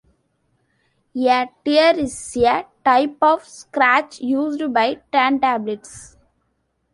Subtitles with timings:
[1.29, 6.15] A tear is a type of scratch used by turntablists.